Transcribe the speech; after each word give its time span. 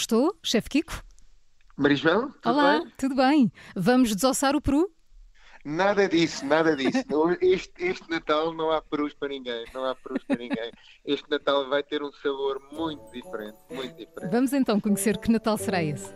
Estou, 0.00 0.34
chefe 0.42 0.68
Kiko? 0.70 1.02
Marisbel, 1.76 2.30
tudo 2.40 2.54
Olá, 2.54 2.78
bem? 2.78 2.92
tudo 2.96 3.14
bem? 3.14 3.52
Vamos 3.76 4.14
desossar 4.14 4.56
o 4.56 4.60
Peru? 4.60 4.90
Nada 5.62 6.08
disso, 6.08 6.44
nada 6.46 6.74
disso. 6.74 7.04
Este, 7.42 7.70
este 7.84 8.08
Natal 8.08 8.54
não 8.54 8.70
há 8.70 8.80
perus 8.80 9.12
para 9.12 9.28
ninguém, 9.28 9.62
não 9.74 9.84
há 9.84 9.94
perus 9.94 10.24
para 10.24 10.36
ninguém. 10.36 10.70
Este 11.04 11.30
Natal 11.30 11.68
vai 11.68 11.82
ter 11.82 12.02
um 12.02 12.10
sabor 12.12 12.62
muito 12.72 13.10
diferente, 13.12 13.58
muito 13.70 13.94
diferente. 13.94 14.32
Vamos 14.32 14.54
então 14.54 14.80
conhecer 14.80 15.18
que 15.18 15.30
Natal 15.30 15.58
será 15.58 15.82
esse. 15.82 16.10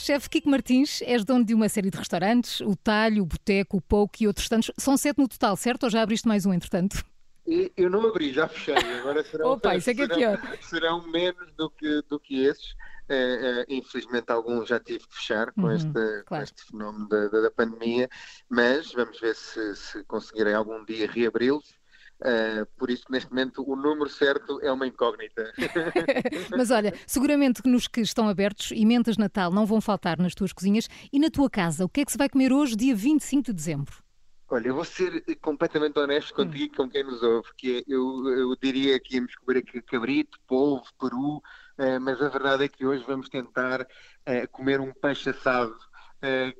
Chefe 0.00 0.30
Kiko 0.30 0.48
Martins, 0.48 1.02
és 1.02 1.24
dono 1.24 1.44
de 1.44 1.52
uma 1.54 1.68
série 1.68 1.90
de 1.90 1.98
restaurantes, 1.98 2.60
o 2.60 2.74
Talho, 2.74 3.22
o 3.22 3.26
Boteco, 3.26 3.76
o 3.76 3.80
Pouco 3.82 4.14
e 4.20 4.26
outros 4.26 4.48
tantos. 4.48 4.70
São 4.78 4.96
sete 4.96 5.18
no 5.18 5.28
total, 5.28 5.56
certo? 5.56 5.84
Ou 5.84 5.90
já 5.90 6.00
abriste 6.02 6.26
mais 6.26 6.46
um, 6.46 6.54
entretanto? 6.54 7.04
Eu 7.76 7.90
não 7.90 8.06
abri, 8.06 8.32
já 8.32 8.48
fechei. 8.48 8.74
Agora 9.00 9.22
serão, 9.24 9.50
Opa, 9.52 9.76
isso 9.76 9.90
é 9.90 9.94
que 9.94 10.02
é 10.02 10.06
serão, 10.06 10.18
pior. 10.18 10.58
serão 10.62 11.06
menos 11.08 11.52
do 11.56 11.68
que, 11.70 12.02
do 12.08 12.18
que 12.20 12.44
esses. 12.44 12.74
Eh, 13.08 13.64
eh, 13.68 13.74
infelizmente, 13.74 14.30
alguns 14.30 14.68
já 14.68 14.78
tive 14.78 15.00
que 15.06 15.14
fechar 15.16 15.52
com, 15.52 15.62
Uhum, 15.62 15.72
este, 15.72 15.90
com 15.92 16.24
claro. 16.26 16.44
este 16.44 16.64
fenómeno 16.64 17.08
da, 17.08 17.26
da- 17.28 17.40
da 17.40 17.50
pandemia, 17.50 18.08
mas 18.48 18.92
vamos 18.92 19.18
ver 19.20 19.34
se, 19.34 19.74
se 19.74 20.04
conseguirei 20.04 20.54
algum 20.54 20.84
dia 20.84 21.10
reabri-los. 21.10 21.79
Eh, 22.22 22.66
por 22.76 22.90
isso, 22.90 23.04
neste 23.08 23.30
momento, 23.30 23.64
o 23.66 23.74
número 23.74 24.08
certo 24.10 24.60
é 24.62 24.70
uma 24.70 24.86
incógnita. 24.86 25.52
Mas 26.56 26.70
olha, 26.70 26.92
seguramente 27.06 27.62
que 27.62 27.68
nos 27.68 27.88
que 27.88 28.00
estão 28.00 28.28
abertos, 28.28 28.72
emendas 28.72 29.16
de 29.16 29.20
Natal 29.20 29.50
não 29.50 29.64
vão 29.64 29.80
faltar 29.80 30.18
nas 30.18 30.34
tuas 30.34 30.52
cozinhas. 30.52 30.88
E 31.12 31.18
na 31.18 31.30
tua 31.30 31.48
casa, 31.48 31.84
o 31.84 31.88
que 31.88 32.00
é 32.00 32.04
que 32.04 32.12
se 32.12 32.18
vai 32.18 32.28
comer 32.28 32.52
hoje, 32.52 32.76
dia 32.76 32.94
25 32.94 33.44
de 33.44 33.52
dezembro? 33.52 34.02
Olha, 34.52 34.66
eu 34.66 34.74
vou 34.74 34.84
ser 34.84 35.22
completamente 35.40 35.96
honesto 35.98 36.34
contigo 36.34 36.74
e 36.74 36.76
com 36.76 36.90
quem 36.90 37.04
nos 37.04 37.22
ouve, 37.22 37.48
que 37.56 37.78
é, 37.78 37.84
eu, 37.86 38.28
eu 38.28 38.56
diria 38.60 38.98
que 38.98 39.14
íamos 39.14 39.36
comer 39.36 39.60
aqui 39.60 39.80
cabrito, 39.80 40.40
polvo, 40.48 40.82
peru, 40.98 41.40
eh, 41.78 42.00
mas 42.00 42.20
a 42.20 42.28
verdade 42.28 42.64
é 42.64 42.68
que 42.68 42.84
hoje 42.84 43.04
vamos 43.06 43.28
tentar 43.28 43.86
eh, 44.26 44.48
comer 44.48 44.80
um 44.80 44.92
peixe 44.92 45.30
assado, 45.30 45.76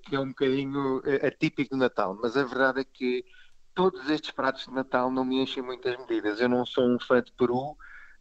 que 0.04 0.16
é 0.16 0.20
um 0.20 0.28
bocadinho 0.28 1.02
atípico 1.22 1.74
do 1.74 1.80
Natal, 1.80 2.18
mas 2.22 2.34
a 2.34 2.44
verdade 2.44 2.80
é 2.80 2.84
que 2.84 3.22
todos 3.74 4.08
estes 4.10 4.30
pratos 4.30 4.64
de 4.66 4.72
Natal 4.72 5.10
não 5.10 5.24
me 5.24 5.40
enchem 5.42 5.62
muitas 5.62 5.96
medidas. 5.98 6.40
Eu 6.40 6.48
não 6.48 6.64
sou 6.66 6.84
um 6.88 6.98
fã 7.00 7.22
de 7.22 7.32
peru, 7.32 7.76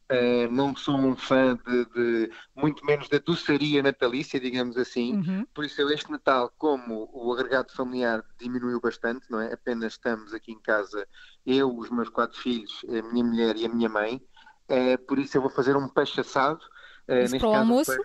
eh, 0.09 0.47
não 0.49 0.75
sou 0.75 0.95
um 0.97 1.15
fã 1.15 1.55
de, 1.57 1.85
de- 1.87 2.31
muito 2.55 2.85
menos 2.85 3.09
da 3.09 3.19
doçaria 3.19 3.83
natalícia, 3.83 4.39
digamos 4.39 4.77
assim. 4.77 5.15
Uhum. 5.15 5.45
Por 5.53 5.65
isso, 5.65 5.81
eu 5.81 5.89
este 5.91 6.11
Natal, 6.11 6.51
como 6.57 7.09
o 7.13 7.33
agregado 7.33 7.71
familiar 7.73 8.23
diminuiu 8.39 8.79
bastante, 8.81 9.25
não 9.29 9.39
é? 9.41 9.53
Apenas 9.53 9.93
estamos 9.93 10.33
aqui 10.33 10.51
em 10.51 10.61
casa, 10.61 11.07
eu, 11.45 11.75
os 11.77 11.89
meus 11.89 12.09
quatro 12.09 12.39
filhos, 12.39 12.81
a 12.89 13.01
minha 13.11 13.23
mulher 13.25 13.55
e 13.57 13.65
a 13.65 13.69
minha 13.69 13.89
mãe. 13.89 14.21
Eh, 14.69 14.97
por 14.97 15.19
isso, 15.19 15.37
eu 15.37 15.41
vou 15.41 15.51
fazer 15.51 15.75
um 15.77 15.89
peixe 15.89 16.21
assado. 16.21 16.61
eh, 17.07 17.25
Isso 17.25 17.31
neste 17.31 17.39
para 17.39 17.49
o 17.49 17.51
caso, 17.51 17.63
um 17.73 17.75
almoço? 17.75 17.91
peixe- 17.97 18.03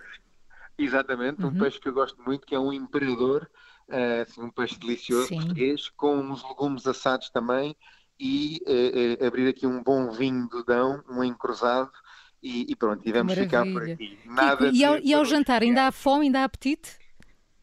exatamente, 0.77 1.45
um 1.45 1.49
Uhum. 1.51 1.57
peixe 1.57 1.79
que 1.79 1.89
eu 1.89 1.93
gosto 1.93 2.21
muito, 2.23 2.45
que 2.45 2.55
é 2.55 2.59
um 2.59 2.73
imperador, 2.73 3.49
assim, 3.89 4.41
um 4.41 4.51
peixe 4.51 4.77
delicioso 4.79 5.27
Sim. 5.27 5.35
português, 5.35 5.89
com 5.91 6.17
uns 6.17 6.43
legumes 6.43 6.85
assados 6.87 7.29
também. 7.29 7.75
E 8.19 8.59
eh, 8.67 9.25
abrir 9.25 9.47
aqui 9.49 9.67
um 9.67 9.83
bom 9.83 10.09
vinho 10.11 10.47
do 10.47 10.63
Dão, 10.63 11.03
um 11.09 11.23
encruzado. 11.23 11.91
E, 12.41 12.71
e 12.71 12.75
pronto, 12.75 13.01
e 13.07 13.11
vamos 13.11 13.33
ficar 13.33 13.65
por 13.65 13.83
Maravilha. 13.83 13.83
aqui. 13.83 14.19
Kiko, 14.35 14.65
e, 14.67 14.83
ao, 14.85 14.99
de 14.99 14.99
e 14.99 15.13
ao 15.13 15.25
jantar, 15.25 15.61
ainda 15.61 15.87
há 15.87 15.91
fome, 15.91 16.25
ainda 16.25 16.41
há 16.41 16.43
apetite? 16.45 16.99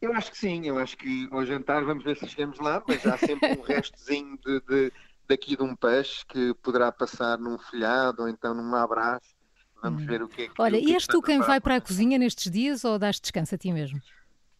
eu 0.01 0.13
acho 0.13 0.31
que 0.31 0.37
sim, 0.37 0.67
eu 0.67 0.77
acho 0.77 0.97
que 0.97 1.27
ao 1.31 1.45
jantar 1.45 1.83
vamos 1.85 2.03
ver 2.03 2.17
se 2.17 2.27
chegamos 2.27 2.59
lá, 2.59 2.83
mas 2.87 3.05
há 3.05 3.17
sempre 3.17 3.49
um 3.51 3.61
restozinho 3.61 4.37
de, 4.45 4.59
de- 4.61 4.93
daqui 5.27 5.55
de 5.55 5.63
um 5.63 5.75
peixe 5.75 6.25
que 6.27 6.53
poderá 6.55 6.91
passar 6.91 7.37
num 7.39 7.57
folhado 7.57 8.23
ou 8.23 8.27
então 8.29 8.53
num 8.53 8.75
abraço. 8.75 9.33
Vamos 9.81 10.03
ver 10.05 10.21
o 10.21 10.27
que 10.29 10.43
é 10.43 10.47
que 10.49 10.53
Hum. 10.53 10.63
Olha, 10.63 10.77
é 10.77 10.81
e 10.81 10.83
que 10.83 10.93
és 10.93 11.07
tu 11.07 11.21
quem 11.21 11.41
vai 11.41 11.59
para 11.59 11.75
a 11.77 11.81
cozinha 11.81 12.17
nestes 12.17 12.51
dias 12.51 12.83
ou 12.85 12.97
dás 12.99 13.19
descanso 13.19 13.55
a 13.55 13.57
ti 13.57 13.71
mesmo? 13.71 14.01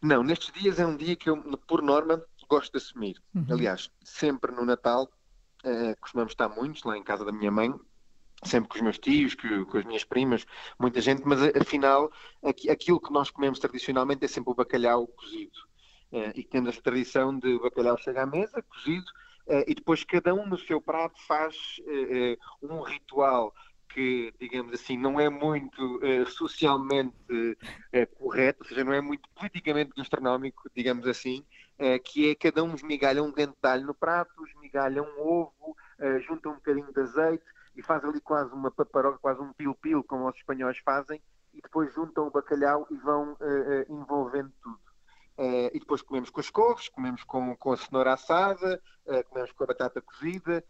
Não, 0.04 0.22
nestes 0.22 0.52
dias 0.52 0.78
é 0.78 0.86
um 0.86 0.94
dia 0.96 1.16
que 1.16 1.30
eu, 1.30 1.42
por 1.66 1.80
norma, 1.80 2.22
gosto 2.46 2.72
de 2.72 2.76
assumir. 2.76 3.16
Uhum. 3.34 3.46
Aliás, 3.50 3.90
sempre 4.02 4.52
no 4.52 4.62
Natal, 4.62 5.10
eh, 5.64 5.94
costumamos 5.98 6.32
estar 6.32 6.46
muitos 6.50 6.82
lá 6.84 6.98
em 6.98 7.02
casa 7.02 7.24
da 7.24 7.32
minha 7.32 7.50
mãe, 7.50 7.72
sempre 8.44 8.68
com 8.68 8.76
os 8.76 8.82
meus 8.82 8.98
tios, 8.98 9.34
com, 9.34 9.64
com 9.64 9.78
as 9.78 9.84
minhas 9.86 10.04
primas, 10.04 10.44
muita 10.78 11.00
gente, 11.00 11.22
mas 11.24 11.42
a- 11.42 11.52
afinal, 11.58 12.12
aqui- 12.42 12.68
aquilo 12.68 13.00
que 13.00 13.10
nós 13.10 13.30
comemos 13.30 13.58
tradicionalmente 13.58 14.22
é 14.26 14.28
sempre 14.28 14.50
o 14.52 14.54
bacalhau 14.54 15.06
cozido. 15.06 15.58
Eh, 16.12 16.32
e 16.36 16.44
temos 16.44 16.68
essa 16.68 16.82
tradição 16.82 17.38
de 17.38 17.54
o 17.54 17.62
bacalhau 17.62 17.96
chega 17.96 18.24
à 18.24 18.26
mesa, 18.26 18.62
cozido, 18.62 19.06
eh, 19.46 19.64
e 19.68 19.74
depois 19.74 20.04
cada 20.04 20.34
um 20.34 20.46
no 20.46 20.58
seu 20.58 20.82
prato 20.82 21.18
faz 21.26 21.56
eh, 21.86 22.32
eh, 22.34 22.38
um 22.62 22.82
ritual 22.82 23.54
que, 23.94 24.34
digamos 24.40 24.74
assim, 24.74 24.98
não 24.98 25.20
é 25.20 25.30
muito 25.30 26.00
eh, 26.02 26.24
socialmente 26.26 27.14
eh, 27.92 28.04
correto, 28.06 28.64
ou 28.64 28.68
seja, 28.68 28.82
não 28.82 28.92
é 28.92 29.00
muito 29.00 29.28
politicamente 29.36 29.92
gastronómico, 29.96 30.68
digamos 30.74 31.06
assim, 31.06 31.46
eh, 31.78 32.00
que 32.00 32.28
é 32.28 32.34
cada 32.34 32.64
um 32.64 32.74
esmigalha 32.74 33.22
um 33.22 33.30
dente 33.30 33.54
de 33.62 33.68
alho 33.68 33.86
no 33.86 33.94
prato, 33.94 34.44
esmigalha 34.48 35.00
um 35.00 35.20
ovo, 35.20 35.76
junta 36.26 36.48
um 36.48 36.54
bocadinho 36.54 36.92
de 36.92 37.00
azeite 37.00 37.44
e 37.76 37.82
faz 37.82 38.04
ali 38.04 38.20
quase 38.20 38.52
uma 38.52 38.68
paparoca, 38.68 39.18
quase 39.18 39.40
um 39.40 39.52
pil-pil, 39.52 40.02
como 40.02 40.28
os 40.28 40.34
espanhóis 40.34 40.76
fazem, 40.78 41.22
e 41.52 41.62
depois 41.62 41.94
juntam 41.94 42.26
o 42.26 42.30
bacalhau 42.32 42.84
e 42.90 42.96
vão 42.96 43.36
envolvendo 43.88 44.52
tudo. 44.60 44.93
Eh, 45.36 45.70
e 45.74 45.80
depois 45.80 46.00
comemos 46.00 46.30
com 46.30 46.40
as 46.40 46.48
couves, 46.50 46.88
comemos 46.88 47.24
com, 47.24 47.56
com 47.56 47.72
a 47.72 47.76
cenoura 47.76 48.12
assada, 48.12 48.80
eh, 49.06 49.22
comemos 49.24 49.50
com 49.52 49.64
a 49.64 49.66
batata 49.66 50.00
cozida. 50.00 50.62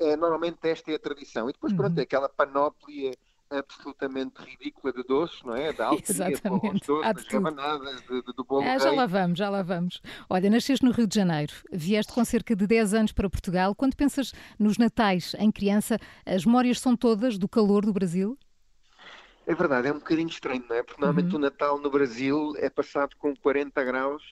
é, 0.00 0.16
normalmente 0.16 0.58
esta 0.62 0.90
é 0.90 0.94
a 0.94 0.98
tradição. 0.98 1.50
E 1.50 1.52
depois, 1.52 1.72
pronto, 1.74 1.92
Uhum. 1.92 1.98
é 2.00 2.02
aquela 2.02 2.30
panóplia 2.30 3.12
absolutamente 3.50 4.40
ridícula 4.42 4.92
de 4.92 5.02
doces, 5.04 5.42
não 5.42 5.54
é? 5.54 5.72
Da 5.72 5.86
altaria, 5.88 6.38
doces, 6.40 6.80
de 6.82 7.14
das 7.14 7.24
tudo. 7.24 7.34
rabanadas, 7.44 8.00
de- 8.02 8.22
de- 8.22 8.32
do 8.34 8.44
bolo 8.44 8.66
Ah, 8.66 8.78
já 8.78 8.90
lá 8.90 9.06
vamos, 9.06 9.38
já 9.38 9.50
lá 9.50 9.62
vamos. 9.62 10.00
Olha, 10.30 10.48
nasceste 10.50 10.84
no 10.84 10.92
Rio 10.92 11.06
de 11.06 11.14
Janeiro, 11.14 11.52
vieste 11.72 12.12
com 12.12 12.24
cerca 12.24 12.54
de 12.56 12.66
10 12.66 12.94
anos 12.94 13.12
para 13.12 13.28
Portugal. 13.28 13.74
Quando 13.74 13.94
pensas 13.96 14.32
nos 14.58 14.78
natais 14.78 15.34
em 15.38 15.50
criança, 15.50 15.98
as 16.26 16.44
memórias 16.46 16.80
são 16.80 16.96
todas 16.96 17.36
do 17.38 17.48
calor 17.48 17.84
do 17.84 17.92
Brasil? 17.92 18.38
É 19.48 19.54
verdade, 19.54 19.88
é 19.88 19.92
um 19.92 19.98
bocadinho 19.98 20.28
estranho, 20.28 20.62
não 20.68 20.76
é? 20.76 20.82
Porque 20.82 21.00
normalmente 21.00 21.32
Uhum. 21.32 21.38
o 21.38 21.42
Natal 21.42 21.78
no 21.80 21.90
Brasil 21.90 22.52
é 22.58 22.68
passado 22.68 23.16
com 23.16 23.34
40 23.34 23.82
graus 23.82 24.22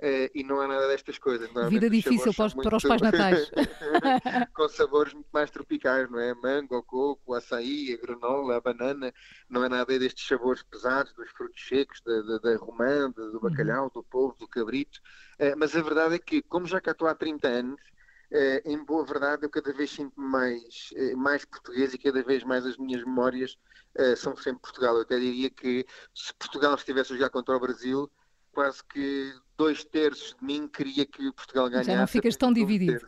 eh, 0.00 0.28
e 0.34 0.42
não 0.42 0.60
há 0.60 0.66
nada 0.66 0.88
destas 0.88 1.16
coisas. 1.16 1.48
Vida 1.70 1.88
difícil 1.88 2.34
para 2.34 2.46
os- 2.46 2.52
são 2.52 2.62
para 2.62 2.76
os 2.76 2.82
pais 2.82 3.00
natais. 3.00 3.50
com 4.52 4.68
sabores 4.68 5.14
muito 5.14 5.28
mais 5.32 5.50
tropicais, 5.50 6.10
não 6.10 6.18
é? 6.18 6.34
Mango, 6.34 6.82
coco, 6.82 7.34
açaí, 7.34 7.94
a 7.94 8.04
granola, 8.04 8.56
a 8.56 8.60
banana. 8.60 9.12
Não 9.48 9.64
é 9.64 9.68
nada 9.68 9.96
destes 9.96 10.26
sabores 10.26 10.64
pesados 10.64 11.14
dos 11.14 11.30
frutos 11.30 11.64
secos, 11.68 12.00
da, 12.04 12.20
da, 12.22 12.38
da 12.38 12.56
romã, 12.56 13.10
da- 13.12 13.22
Uhum. 13.22 13.30
do 13.30 13.40
bacalhau, 13.40 13.90
do 13.94 14.02
polvo, 14.02 14.36
do 14.38 14.48
cabrito. 14.48 14.98
Eh, 15.38 15.54
mas 15.54 15.76
a 15.76 15.82
verdade 15.82 16.16
é 16.16 16.18
que, 16.18 16.42
como 16.42 16.66
já 16.66 16.80
cá 16.80 16.90
estou 16.90 17.06
há 17.06 17.14
30 17.14 17.46
anos, 17.46 17.80
em 18.64 18.82
boa 18.84 19.04
verdade, 19.04 19.44
eu 19.44 19.50
cada 19.50 19.72
vez 19.72 19.90
sinto-me 19.90 20.26
mais, 20.28 20.90
eh, 20.96 21.14
mais 21.14 21.44
português 21.44 21.94
e 21.94 21.98
cada 21.98 22.22
vez 22.22 22.42
mais 22.44 22.64
as 22.66 22.76
minhas 22.76 23.04
memórias 23.04 23.56
eh, 23.96 24.16
são 24.16 24.36
sempre 24.36 24.62
Portugal. 24.62 24.94
Eu 24.96 25.02
até 25.02 25.18
diria 25.18 25.50
que 25.50 25.86
se 26.14 26.32
Portugal 26.34 26.74
estivesse 26.74 27.12
a 27.12 27.16
jogar 27.16 27.30
contra 27.30 27.56
o 27.56 27.60
Brasil, 27.60 28.10
quase 28.52 28.82
que 28.84 29.32
dois 29.56 29.84
terços 29.84 30.34
de 30.38 30.44
mim 30.44 30.68
queria 30.68 31.04
que 31.06 31.30
Portugal 31.32 31.68
ganhasse. 31.68 31.90
não 31.96 32.06
ficas 32.06 32.36
tão 32.36 32.52
dividido. 32.52 33.06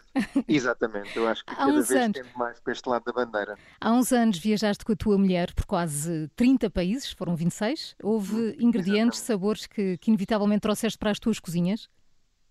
Exatamente, 0.49 1.16
eu 1.16 1.27
acho 1.27 1.44
que 1.44 1.54
cada 1.56 1.72
vez 1.72 1.91
anos- 1.91 2.33
mais 2.37 2.60
para 2.60 2.72
este 2.72 2.88
lado 2.88 3.04
da 3.04 3.12
bandeira. 3.12 3.59
Há 3.81 3.93
uns 3.93 4.12
anos 4.12 4.38
viajaste 4.38 4.84
com 4.84 4.93
a 4.93 4.97
tua 4.97 5.19
mulher 5.19 5.53
por 5.54 5.66
quase 5.66 6.28
30 6.37 6.71
países, 6.71 7.10
foram 7.12 7.34
26. 7.37 7.94
Houve 8.03 8.57
ingredientes, 8.59 9.21
sabores 9.21 9.66
que, 9.66 9.98
que 9.98 10.10
inevitavelmente 10.10 10.60
trouxeste 10.62 10.98
para 10.98 11.10
as 11.10 11.19
tuas 11.19 11.39
cozinhas? 11.41 11.89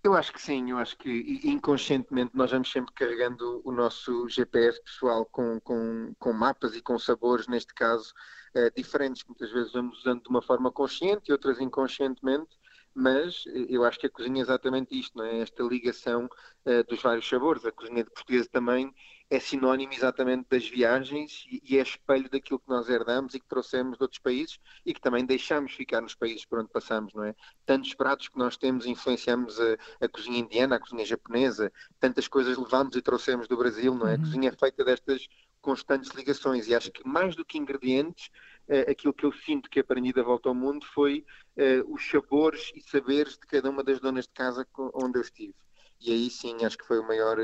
Eu 0.05 0.13
acho 0.13 0.31
que 0.31 0.39
sim, 0.39 0.69
eu 0.69 0.77
acho 0.77 0.95
que 0.99 1.09
inconscientemente 1.43 2.37
nós 2.37 2.51
vamos 2.51 2.71
sempre 2.71 2.93
carregando 2.93 3.59
o 3.65 3.71
nosso 3.71 4.29
GPS 4.29 4.79
pessoal 4.83 5.25
com, 5.25 5.59
com, 5.61 6.13
com 6.19 6.31
mapas 6.31 6.75
e 6.75 6.81
com 6.83 6.99
sabores, 6.99 7.47
neste 7.47 7.73
caso, 7.73 8.13
eh, 8.53 8.69
diferentes, 8.69 9.23
que 9.23 9.29
muitas 9.29 9.51
vezes 9.51 9.73
vamos 9.73 9.97
usando 9.97 10.21
de 10.21 10.29
uma 10.29 10.43
forma 10.43 10.71
consciente 10.71 11.23
e 11.27 11.31
outras 11.31 11.59
inconscientemente, 11.59 12.55
mas 12.93 13.45
eh, 13.47 13.65
eu 13.67 13.83
acho 13.83 13.97
que 13.97 14.05
a 14.05 14.09
cozinha 14.11 14.41
é 14.41 14.43
exatamente 14.43 14.95
isto, 14.95 15.17
não 15.17 15.25
é? 15.25 15.39
Esta 15.39 15.63
ligação 15.63 16.29
eh, 16.65 16.83
dos 16.83 17.01
vários 17.01 17.27
sabores. 17.27 17.65
A 17.65 17.71
cozinha 17.71 18.03
de 18.03 18.11
portuguesa 18.11 18.47
também 18.51 18.93
é 19.29 19.39
sinónimo 19.39 19.93
exatamente 19.93 20.47
das 20.49 20.67
viagens 20.67 21.45
e, 21.49 21.77
é 21.77 21.81
espelho 21.81 22.29
daquilo 22.29 22.59
que 22.59 22.69
nós 22.69 22.87
herdamos 22.89 23.33
e 23.33 23.39
que 23.39 23.47
trouxemos 23.47 23.97
de 23.97 24.03
outros 24.03 24.19
países 24.19 24.59
e 24.85 24.93
que 24.93 25.01
também 25.01 25.25
deixamos 25.25 25.73
ficar 25.73 26.01
nos 26.01 26.15
países 26.15 26.45
por 26.45 26.59
onde 26.59 26.69
passamos, 26.69 27.13
não 27.13 27.23
é? 27.23 27.35
Tantos 27.65 27.93
pratos 27.95 28.27
que 28.29 28.37
nós 28.37 28.55
temos 28.57 28.85
influenciamos 28.85 29.59
a, 29.59 29.77
a 30.01 30.07
cozinha 30.09 30.39
indiana, 30.39 30.75
a 30.75 30.79
cozinha 30.79 31.05
japonesa, 31.05 31.71
tantas 31.99 32.27
coisas 32.27 32.57
levamos 32.57 32.95
e 32.95 33.01
trouxemos 33.01 33.47
do 33.47 33.57
Brasil, 33.57 33.95
não 33.95 34.07
é? 34.07 34.15
A 34.15 34.17
Uhum. 34.17 34.21
cozinha 34.21 34.49
é 34.49 34.51
feita 34.51 34.83
destas 34.85 35.27
constantes 35.61 36.11
ligações 36.11 36.67
e 36.67 36.75
acho 36.75 36.91
que 36.91 37.07
mais 37.07 37.35
do 37.35 37.43
que 37.45 37.57
ingredientes, 37.57 38.29
eh, 38.67 38.89
aquilo 38.91 39.13
que 39.13 39.25
eu 39.25 39.31
sinto 39.31 39.69
que 39.69 39.79
aprendi 39.79 40.13
da 40.13 40.21
volta 40.23 40.49
ao 40.49 40.55
mundo 40.55 40.85
foi 40.85 41.25
eh, 41.57 41.81
os 41.87 42.07
sabores 42.09 42.71
e 42.75 42.81
saberes 42.81 43.33
de 43.33 43.47
cada 43.47 43.69
uma 43.69 43.83
das 43.83 43.99
donas 43.99 44.25
de 44.25 44.33
casa 44.33 44.67
onde 44.93 45.17
eu 45.17 45.21
estive. 45.23 45.55
E 46.01 46.11
aí 46.11 46.29
sim 46.29 46.63
acho 46.65 46.77
que 46.77 46.85
foi 46.85 46.99
a 46.99 47.01
maior, 47.01 47.37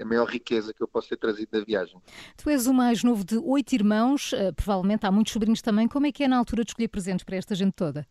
a 0.00 0.04
maior 0.04 0.28
riqueza 0.28 0.72
que 0.72 0.82
eu 0.82 0.88
posso 0.88 1.08
ter 1.08 1.16
trazido 1.16 1.50
da 1.52 1.64
viagem. 1.64 2.00
Tu 2.36 2.50
és 2.50 2.66
o 2.66 2.74
mais 2.74 3.02
novo 3.02 3.24
de 3.24 3.38
oito 3.38 3.72
irmãos, 3.74 4.32
provavelmente 4.56 5.06
há 5.06 5.10
muitos 5.10 5.32
sobrinhos 5.32 5.62
também. 5.62 5.88
Como 5.88 6.06
é 6.06 6.12
que 6.12 6.24
é 6.24 6.28
na 6.28 6.36
altura 6.38 6.64
de 6.64 6.70
escolher 6.70 6.88
presentes 6.88 7.24
para 7.24 7.36
esta 7.36 7.54
gente 7.54 7.72
toda? 7.72 8.06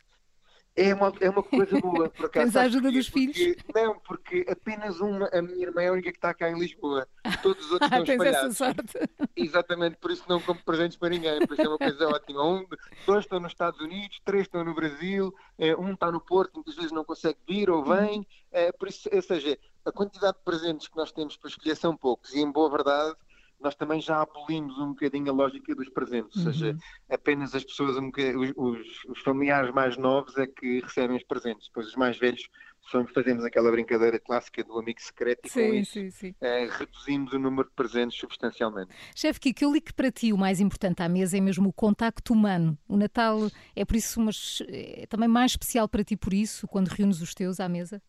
É 0.73 0.93
uma, 0.93 1.11
é 1.19 1.29
uma 1.29 1.43
coisa 1.43 1.79
boa, 1.81 2.09
por 2.09 2.27
acaso. 2.27 2.45
Tens 2.45 2.55
a 2.55 2.61
ajuda 2.61 2.91
dos 2.91 3.09
porque, 3.09 3.33
filhos? 3.33 3.63
Não, 3.75 3.99
porque 3.99 4.45
apenas 4.49 5.01
uma, 5.01 5.27
a 5.27 5.41
minha 5.41 5.67
irmã 5.67 5.81
é 5.81 5.87
a 5.89 5.91
única 5.91 6.11
que 6.11 6.17
está 6.17 6.33
cá 6.33 6.49
em 6.49 6.57
Lisboa. 6.57 7.05
Todos 7.43 7.65
os 7.65 7.71
outros 7.73 7.91
estão 7.91 8.05
Tens 8.05 8.21
espalhados. 8.21 8.61
essa 8.61 8.73
sorte. 8.73 9.27
Exatamente, 9.35 9.97
por 9.97 10.11
isso 10.11 10.23
não 10.29 10.39
compro 10.39 10.63
presentes 10.63 10.97
para 10.97 11.09
ninguém, 11.09 11.45
por 11.45 11.53
isso 11.53 11.61
é 11.61 11.67
uma 11.67 11.77
coisa 11.77 12.07
ótima. 12.07 12.45
Um, 12.45 12.65
dois 13.05 13.25
estão 13.25 13.39
nos 13.39 13.51
Estados 13.51 13.81
Unidos, 13.81 14.21
três 14.23 14.43
estão 14.43 14.63
no 14.63 14.73
Brasil, 14.73 15.33
eh, 15.57 15.75
um 15.75 15.93
está 15.93 16.09
no 16.09 16.21
Porto, 16.21 16.55
muitas 16.55 16.75
vezes 16.75 16.91
não 16.91 17.03
consegue 17.03 17.39
vir 17.45 17.69
ou 17.69 17.83
vem. 17.83 18.25
Eh, 18.53 18.71
por 18.71 18.87
isso, 18.87 19.09
ou 19.11 19.21
seja, 19.21 19.57
a 19.83 19.91
quantidade 19.91 20.37
de 20.37 20.43
presentes 20.43 20.87
que 20.87 20.95
nós 20.95 21.11
temos 21.11 21.35
para 21.35 21.49
escolher 21.49 21.75
são 21.75 21.97
poucos, 21.97 22.33
e 22.33 22.39
em 22.39 22.49
boa 22.49 22.69
verdade 22.69 23.15
nós 23.61 23.75
também 23.75 24.01
já 24.01 24.21
abolimos 24.21 24.77
um 24.79 24.89
bocadinho 24.89 25.29
a 25.31 25.33
lógica 25.35 25.73
dos 25.75 25.89
presentes, 25.89 26.45
ou 26.45 26.53
seja, 26.53 26.75
Uhum. 26.75 26.79
apenas 27.09 27.53
as 27.55 27.63
pessoas, 27.63 27.97
um 27.97 28.09
os, 28.39 28.51
os- 28.55 29.05
os 29.09 29.19
familiares 29.21 29.71
mais 29.73 29.97
novos 29.97 30.35
é 30.37 30.47
que 30.47 30.79
recebem 30.81 31.17
os 31.17 31.23
presentes, 31.23 31.67
depois 31.67 31.87
os 31.87 31.95
mais 31.95 32.17
velhos 32.17 32.41
somos, 32.89 33.11
fazemos 33.11 33.43
aquela 33.45 33.71
brincadeira 33.71 34.19
clássica 34.19 34.63
do 34.63 34.77
amigo 34.79 34.99
secreto 35.01 35.41
e 35.45 35.49
com 35.49 35.73
Sim, 35.73 35.81
isso 35.81 35.93
sim, 35.93 36.09
sim. 36.11 36.35
eh, 36.41 36.67
reduzimos 36.71 37.33
o 37.33 37.39
número 37.39 37.67
de 37.69 37.75
presentes 37.75 38.19
substancialmente. 38.19 38.91
Chefe 39.15 39.39
Kiko, 39.39 39.63
eu 39.63 39.71
li 39.73 39.81
que 39.81 39.93
para 39.93 40.11
ti 40.11 40.33
o 40.33 40.37
mais 40.37 40.59
importante 40.59 41.01
à 41.03 41.09
mesa 41.09 41.37
é 41.37 41.41
mesmo 41.41 41.69
o 41.69 41.73
contacto 41.73 42.33
humano. 42.33 42.77
O 42.87 42.97
Natal 42.97 43.51
é 43.75 43.85
por 43.85 43.95
isso, 43.95 44.19
mas 44.19 44.61
é 44.67 45.05
também 45.07 45.27
mais 45.29 45.51
especial 45.51 45.87
para 45.87 46.03
ti 46.03 46.17
por 46.17 46.33
isso, 46.33 46.67
quando 46.67 46.87
reúnes 46.87 47.21
os 47.21 47.33
teus 47.33 47.59
à 47.59 47.69
mesa? 47.69 48.01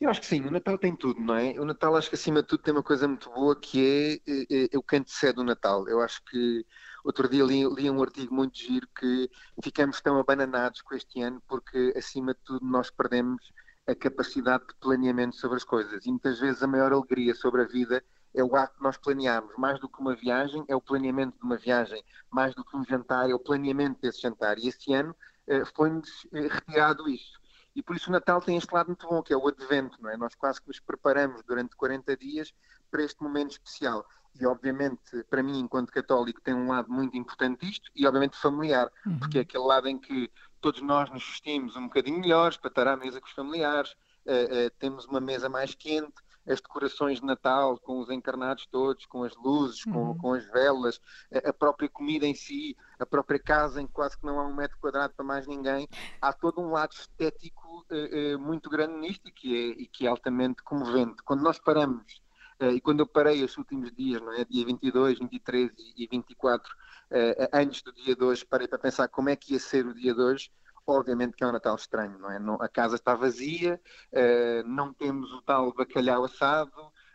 Eu 0.00 0.10
acho 0.10 0.20
que 0.20 0.26
sim, 0.26 0.40
o 0.44 0.50
Natal 0.50 0.76
tem 0.76 0.94
tudo, 0.94 1.20
não 1.20 1.34
é? 1.34 1.52
O 1.58 1.64
Natal 1.64 1.96
acho 1.96 2.08
que 2.08 2.16
acima 2.16 2.42
de 2.42 2.48
tudo 2.48 2.62
tem 2.62 2.74
uma 2.74 2.82
coisa 2.82 3.06
muito 3.06 3.30
boa 3.30 3.54
que 3.58 4.20
é, 4.26 4.32
é, 4.32 4.68
é 4.72 4.78
o 4.78 4.82
que 4.82 4.96
antecede 4.96 5.40
o 5.40 5.44
Natal. 5.44 5.88
Eu 5.88 6.00
acho 6.00 6.22
que 6.24 6.66
outro 7.04 7.28
dia 7.28 7.44
li, 7.44 7.64
li 7.74 7.88
um 7.88 8.02
artigo 8.02 8.34
muito 8.34 8.58
giro 8.58 8.88
que 8.98 9.30
ficamos 9.62 10.00
tão 10.00 10.18
abananados 10.18 10.82
com 10.82 10.94
este 10.94 11.22
ano 11.22 11.42
porque 11.46 11.94
acima 11.96 12.34
de 12.34 12.40
tudo 12.44 12.66
nós 12.66 12.90
perdemos 12.90 13.52
a 13.86 13.94
capacidade 13.94 14.66
de 14.66 14.74
planeamento 14.80 15.36
sobre 15.36 15.58
as 15.58 15.64
coisas 15.64 16.04
e 16.06 16.10
muitas 16.10 16.40
vezes 16.40 16.62
a 16.62 16.66
maior 16.66 16.92
alegria 16.92 17.34
sobre 17.34 17.62
a 17.62 17.66
vida 17.66 18.02
é 18.34 18.42
o 18.42 18.56
ato 18.56 18.76
que 18.76 18.82
nós 18.82 18.96
planearmos, 18.96 19.54
mais 19.56 19.78
do 19.78 19.88
que 19.88 20.00
uma 20.00 20.16
viagem, 20.16 20.64
é 20.66 20.74
o 20.74 20.80
planeamento 20.80 21.38
de 21.38 21.44
uma 21.44 21.56
viagem, 21.56 22.02
mais 22.30 22.52
do 22.54 22.64
que 22.64 22.76
um 22.76 22.84
jantar, 22.84 23.30
é 23.30 23.34
o 23.34 23.38
planeamento 23.38 24.00
desse 24.00 24.20
jantar. 24.20 24.58
E 24.58 24.66
este 24.66 24.92
ano 24.92 25.14
eh, 25.46 25.64
foi-nos 25.64 26.26
eh, 26.32 26.48
retirado 26.48 27.08
isso. 27.08 27.43
E 27.74 27.82
por 27.82 27.96
isso 27.96 28.08
o 28.08 28.12
Natal 28.12 28.40
tem 28.40 28.56
este 28.56 28.72
lado 28.72 28.86
muito 28.88 29.06
bom, 29.06 29.22
que 29.22 29.32
é 29.32 29.36
o 29.36 29.48
advento, 29.48 30.00
não 30.00 30.10
é? 30.10 30.16
Nós 30.16 30.34
quase 30.34 30.60
que 30.60 30.68
nos 30.68 30.80
preparamos 30.80 31.42
durante 31.42 31.74
40 31.76 32.16
dias 32.16 32.52
para 32.90 33.02
este 33.02 33.22
momento 33.22 33.52
especial. 33.52 34.06
E 34.40 34.46
obviamente, 34.46 35.24
para 35.30 35.42
mim, 35.42 35.58
enquanto 35.60 35.90
católico, 35.92 36.40
tem 36.40 36.54
um 36.54 36.68
lado 36.68 36.90
muito 36.90 37.16
importante 37.16 37.68
isto, 37.68 37.90
e 37.94 38.06
obviamente 38.06 38.36
familiar, 38.36 38.90
Uhum. 39.06 39.18
porque 39.18 39.38
é 39.38 39.40
aquele 39.42 39.64
lado 39.64 39.88
em 39.88 39.98
que 39.98 40.30
todos 40.60 40.80
nós 40.80 41.10
nos 41.10 41.24
vestimos 41.24 41.76
um 41.76 41.84
bocadinho 41.84 42.20
melhores 42.20 42.56
para 42.56 42.68
estar 42.68 42.86
à 42.88 42.96
mesa 42.96 43.20
com 43.20 43.26
os 43.26 43.32
familiares, 43.32 43.94
eh, 44.26 44.48
eh, 44.50 44.70
temos 44.78 45.04
uma 45.06 45.20
mesa 45.20 45.48
mais 45.48 45.74
quente, 45.74 46.14
as 46.46 46.60
decorações 46.60 47.20
de 47.20 47.26
Natal 47.26 47.78
com 47.78 48.00
os 48.00 48.10
encarnados 48.10 48.66
todos, 48.66 49.06
com 49.06 49.22
as 49.24 49.34
luzes, 49.36 49.84
com, 49.84 50.08
Uhum. 50.08 50.14
com 50.14 50.32
as 50.34 50.44
velas, 50.46 51.00
a, 51.32 51.50
a 51.50 51.52
própria 51.52 51.88
comida 51.88 52.26
em 52.26 52.34
si, 52.34 52.76
a 52.98 53.06
própria 53.06 53.38
casa 53.38 53.80
em 53.80 53.86
que 53.86 53.92
quase 53.92 54.18
que 54.18 54.26
não 54.26 54.38
há 54.40 54.46
um 54.46 54.54
metro 54.54 54.78
quadrado 54.78 55.14
para 55.14 55.24
mais 55.24 55.46
ninguém. 55.46 55.88
Há 56.20 56.32
todo 56.32 56.60
um 56.60 56.70
lado 56.72 56.92
estético 56.92 57.84
eh, 57.90 58.32
eh, 58.32 58.36
muito 58.36 58.68
grande 58.70 58.94
nisto 58.98 59.28
e 59.28 59.32
que, 59.32 59.54
é, 59.54 59.82
e 59.82 59.86
que 59.86 60.06
é 60.06 60.08
altamente 60.10 60.62
comovente. 60.62 61.22
Quando 61.24 61.42
nós 61.42 61.58
paramos, 61.58 62.22
eh, 62.58 62.72
e 62.72 62.80
quando 62.80 63.00
eu 63.00 63.06
parei 63.06 63.40
estes 63.42 63.58
últimos 63.58 63.92
dias, 63.92 64.20
não 64.20 64.32
é? 64.32 64.44
dia 64.44 64.64
22, 64.66 65.18
23 65.18 65.72
e, 65.78 66.04
e 66.04 66.08
24, 66.10 66.72
eh, 67.10 67.50
antes 67.52 67.82
do 67.82 67.92
dia 67.92 68.14
de 68.16 68.22
hoje, 68.24 68.44
parei 68.44 68.68
para 68.68 68.78
pensar 68.78 69.08
como 69.08 69.28
é 69.28 69.36
que 69.36 69.52
ia 69.54 69.58
ser 69.60 69.86
o 69.86 69.94
dia 69.94 70.14
de 70.14 70.20
hoje. 70.20 70.50
Obviamente 70.86 71.34
que 71.36 71.42
é 71.42 71.46
um 71.46 71.52
Natal 71.52 71.76
estranho, 71.76 72.18
não 72.18 72.30
é? 72.30 72.38
Não- 72.38 72.60
a 72.60 72.68
casa 72.68 72.96
está 72.96 73.14
vazia, 73.14 73.80
eh, 74.12 74.62
não 74.64 74.92
temos 74.92 75.32
o 75.32 75.40
tal 75.42 75.72
bacalhau 75.72 76.24
assado, 76.24 76.70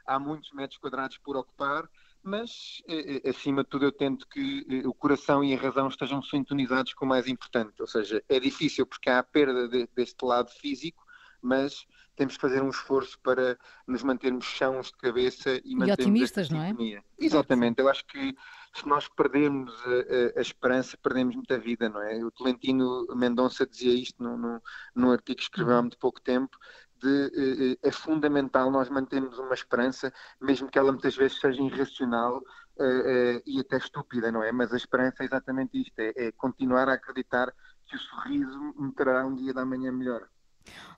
há 0.06 0.18
muitos 0.20 0.52
metros 0.54 0.80
quadrados 0.80 1.20
por 1.20 1.38
ocupar, 1.38 1.88
mas 2.24 2.82
eh, 2.88 3.30
acima 3.30 3.64
de 3.64 3.70
tudo 3.70 3.86
eu 3.86 3.92
tento 3.92 4.28
que 4.28 4.66
eh, 4.84 4.88
o 4.88 4.94
coração 4.94 5.44
e 5.44 5.54
a 5.54 5.60
razão 5.60 5.88
estejam 5.88 6.20
sintonizados 6.24 6.94
com 6.96 7.06
o 7.06 7.08
mais 7.08 7.28
importante, 7.28 7.80
ou 7.80 7.88
seja, 7.88 8.24
é 8.28 8.40
difícil 8.40 8.88
porque 8.88 9.08
há 9.10 9.20
a 9.20 9.24
perda 9.24 9.68
de- 9.70 9.88
deste 9.96 10.26
lado 10.26 10.50
físico, 10.50 11.04
mas 11.42 11.86
temos 12.20 12.36
que 12.36 12.42
fazer 12.42 12.62
um 12.62 12.70
esforço 12.70 13.18
para 13.22 13.58
nos 13.88 14.04
mantermos 14.04 14.46
chãos 14.46 14.88
de 14.88 14.98
cabeça 14.98 15.50
e, 15.64 15.74
mantermos 15.76 15.98
otimistas, 16.22 16.50
não 16.50 16.62
é? 16.62 16.74
Exatamente, 17.18 17.80
eu 17.82 17.90
acho 17.90 18.06
que 18.06 18.36
se 18.76 18.88
nós 18.88 19.08
perdermos 19.08 19.74
a, 19.86 19.90
a- 19.90 20.40
a 20.40 20.42
esperança, 20.42 20.98
perdemos 21.02 21.36
muita 21.36 21.58
vida, 21.58 21.90
não 21.90 22.02
é? 22.02 22.24
O 22.24 22.32
Tolentino 22.32 23.08
Mendonça 23.16 23.66
dizia 23.66 23.94
isto 23.94 24.22
num, 24.22 24.38
num, 24.38 24.60
num 24.96 25.12
artigo 25.12 25.38
que 25.38 25.44
escreveu 25.44 25.78
há 25.78 25.82
muito 25.82 25.98
pouco 25.98 26.22
tempo, 26.22 26.56
de 27.02 27.08
eh, 27.08 27.72
eh, 27.84 27.88
é 27.90 27.92
fundamental 27.92 28.70
nós 28.70 28.90
mantermos 28.90 29.40
uma 29.40 29.54
esperança, 29.54 30.12
mesmo 30.42 30.70
que 30.70 30.78
ela 30.78 30.92
muitas 30.92 31.16
vezes 31.16 31.40
seja 31.40 31.62
irracional 31.62 32.42
eh, 32.80 33.38
eh, 33.38 33.44
e 33.46 33.60
até 33.62 33.78
estúpida, 33.78 34.32
não 34.32 34.44
é? 34.44 34.52
Mas 34.52 34.74
a 34.74 34.78
esperança 34.78 35.24
é 35.24 35.26
exatamente 35.26 35.82
isto, 35.82 35.98
é, 36.00 36.12
é 36.16 36.32
continuar 36.34 36.90
a 36.90 36.94
acreditar 36.94 37.54
que 37.86 37.96
o 37.96 38.00
sorriso 38.00 38.60
me 38.78 38.94
trará 38.94 39.26
um 39.26 39.34
dia 39.36 39.54
da 39.54 39.66
manhã 39.66 39.92
melhor. 39.92 40.28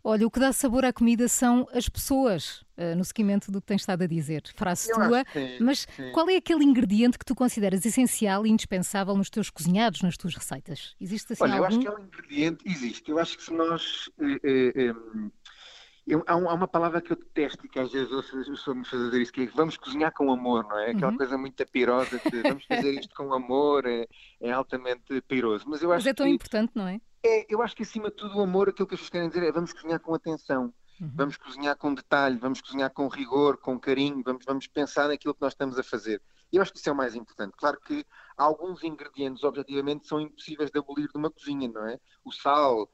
Olha, 0.04 0.26
o 0.26 0.32
que 0.32 0.40
dá 0.40 0.52
sabor 0.52 0.84
à 0.84 0.92
comida 0.92 1.28
são 1.28 1.68
as 1.74 1.88
pessoas, 1.88 2.64
eh, 2.76 2.96
no 2.96 3.06
seguimento 3.06 3.52
do 3.52 3.62
que 3.62 3.68
tens 3.68 3.82
estado 3.82 4.04
a 4.04 4.08
dizer. 4.08 4.42
Frase 4.56 4.90
Eu 4.90 4.96
tua, 4.96 5.24
sim, 5.32 5.58
mas 5.60 5.88
sim. 5.96 6.12
qual 6.12 6.28
é 6.30 6.38
aquele 6.38 6.64
ingrediente 6.64 7.20
que 7.20 7.26
tu 7.26 7.36
consideras 7.36 7.86
essencial 7.86 8.46
e 8.46 8.50
indispensável 8.50 9.16
nos 9.16 9.30
teus 9.30 9.50
cozinhados, 9.52 10.02
nas 10.02 10.18
tuas 10.18 10.36
receitas? 10.36 10.96
Existe 11.00 11.34
assim 11.34 11.44
Olha, 11.44 11.52
eu 11.58 11.64
algum? 11.64 11.68
acho 11.68 11.80
que 11.80 11.88
é 11.88 11.92
um 11.92 12.04
ingrediente, 12.04 12.64
existe. 12.68 13.12
Eu 13.12 13.20
acho 13.20 13.38
que 13.38 13.44
se 13.44 13.54
nós. 13.54 14.10
eh, 14.20 14.40
eh, 14.76 14.94
eu- 16.12 16.24
há, 16.28 16.36
um- 16.36 16.50
uma 16.54 16.68
palavra 16.68 17.02
que 17.02 17.14
eu 17.14 17.16
detesto 17.16 17.66
e 17.66 17.70
que 17.70 17.80
às 17.80 17.92
vezes 17.92 18.12
as 18.14 18.30
pessoas 18.30 18.88
fazer 18.90 19.22
isso, 19.22 19.32
que 19.32 19.44
é 19.44 19.46
vamos 19.48 19.78
cozinhar 19.78 20.14
com 20.14 20.32
amor, 20.32 20.64
não 20.68 20.78
é? 20.78 20.92
Aquela 20.92 21.12
Uhum. 21.12 21.18
coisa 21.18 21.38
muito 21.38 21.66
pirosa 21.68 22.20
de 22.30 22.44
vamos 22.44 22.66
fazer 22.66 22.92
isto 23.00 23.16
com 23.16 23.34
amor, 23.34 23.86
é, 23.86 24.06
é 24.42 24.52
altamente 24.52 25.22
piroso. 25.22 25.64
Mas 25.68 25.82
eu 25.82 25.92
acho 25.92 26.06
Mas 26.06 26.08
é 26.08 26.14
tão 26.14 26.26
que 26.26 26.34
importante, 26.34 26.74
não 26.76 26.88
é? 26.88 27.00
é, 27.24 27.46
eu 27.50 27.62
acho 27.62 27.76
que 27.76 27.84
acima 27.84 28.10
de 28.10 28.16
tudo 28.18 28.38
o 28.38 28.42
amor, 28.42 28.68
aquilo 28.70 28.88
que 28.88 28.96
as 28.96 29.00
pessoas 29.00 29.10
querem 29.12 29.30
dizer 29.30 29.44
é 29.44 29.52
vamos 29.54 29.72
cozinhar 29.72 30.00
com 30.02 30.14
atenção, 30.14 30.74
Uhum. 31.00 31.12
vamos 31.16 31.38
cozinhar 31.38 31.78
com 31.78 31.94
detalhe, 31.94 32.38
vamos 32.38 32.60
cozinhar 32.62 32.92
com 32.92 33.08
rigor, 33.08 33.58
com 33.58 33.80
carinho, 33.80 34.22
vamos, 34.24 34.44
vamos 34.46 34.68
pensar 34.68 35.08
naquilo 35.08 35.34
que 35.34 35.42
nós 35.42 35.54
estamos 35.54 35.80
a 35.80 35.84
fazer. 35.84 36.22
Eu 36.52 36.62
acho 36.62 36.74
que 36.74 36.80
isso 36.80 36.90
é 36.90 36.92
o 36.92 36.96
mais 36.96 37.16
importante. 37.16 37.54
Claro 37.58 37.80
que 37.80 38.06
alguns 38.36 38.84
ingredientes, 38.84 39.44
objetivamente, 39.46 40.06
são 40.06 40.20
impossíveis 40.20 40.70
de 40.70 40.78
abolir 40.78 41.08
de 41.08 41.18
uma 41.18 41.32
cozinha, 41.32 41.70
não 41.70 41.88
é? 41.88 41.98
O 42.26 42.32
sal, 42.34 42.90